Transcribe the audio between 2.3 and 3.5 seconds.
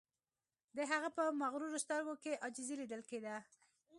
عاجزی لیدل کیده